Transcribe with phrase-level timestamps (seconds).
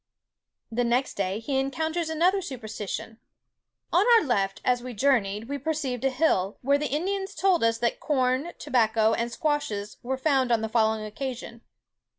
[0.71, 6.09] The next day he encounters another superstition:—"On our left, as we journeyed, we perceived a
[6.09, 10.69] hill, where the Indians told us that corn, tobacco, and squashes were found on the
[10.69, 11.61] following occasion.